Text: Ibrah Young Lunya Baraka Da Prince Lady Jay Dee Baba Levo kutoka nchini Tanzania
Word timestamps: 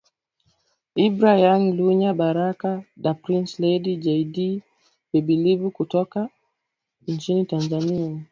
Ibrah 1.05 1.39
Young 1.43 1.63
Lunya 1.77 2.11
Baraka 2.21 2.69
Da 3.03 3.11
Prince 3.23 3.53
Lady 3.63 3.91
Jay 4.03 4.21
Dee 4.33 4.61
Baba 5.11 5.35
Levo 5.43 5.69
kutoka 5.77 6.29
nchini 7.07 7.45
Tanzania 7.45 8.11